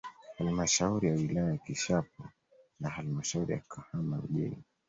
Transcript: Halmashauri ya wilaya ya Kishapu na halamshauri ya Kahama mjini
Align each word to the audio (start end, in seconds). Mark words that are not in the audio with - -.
Halmashauri 0.39 1.07
ya 1.07 1.13
wilaya 1.13 1.47
ya 1.51 1.57
Kishapu 1.57 2.23
na 2.79 2.89
halamshauri 2.89 3.53
ya 3.53 3.59
Kahama 3.67 4.17
mjini 4.29 4.63